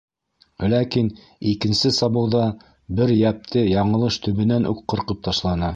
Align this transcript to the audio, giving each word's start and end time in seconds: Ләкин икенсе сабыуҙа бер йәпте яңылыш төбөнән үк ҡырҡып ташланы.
Ләкин 0.73 1.11
икенсе 1.51 1.91
сабыуҙа 1.99 2.43
бер 3.01 3.15
йәпте 3.19 3.65
яңылыш 3.77 4.21
төбөнән 4.27 4.69
үк 4.75 4.87
ҡырҡып 4.95 5.27
ташланы. 5.29 5.69